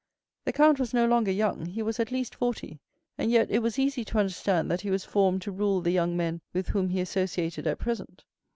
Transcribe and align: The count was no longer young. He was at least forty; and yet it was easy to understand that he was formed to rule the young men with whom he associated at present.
The 0.45 0.51
count 0.51 0.79
was 0.79 0.95
no 0.95 1.05
longer 1.05 1.29
young. 1.29 1.67
He 1.67 1.83
was 1.83 1.99
at 1.99 2.11
least 2.11 2.33
forty; 2.33 2.79
and 3.19 3.29
yet 3.29 3.51
it 3.51 3.59
was 3.61 3.77
easy 3.77 4.03
to 4.05 4.17
understand 4.17 4.71
that 4.71 4.81
he 4.81 4.89
was 4.89 5.05
formed 5.05 5.43
to 5.43 5.51
rule 5.51 5.79
the 5.79 5.91
young 5.91 6.17
men 6.17 6.41
with 6.53 6.69
whom 6.69 6.89
he 6.89 6.99
associated 7.01 7.67
at 7.67 7.77
present. 7.77 8.23